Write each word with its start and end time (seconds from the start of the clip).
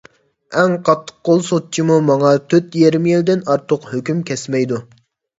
ئەڭ 0.59 0.71
قاتتىق 0.87 1.17
قول 1.27 1.41
سوتچىمۇ 1.49 1.97
ماڭا 2.07 2.31
تۆت 2.53 2.77
يېرىم 2.83 3.05
يىلدىن 3.09 3.43
ئارتۇق 3.51 3.85
ھۆكۈم 3.91 4.23
كەسمەيدۇ. 4.31 4.81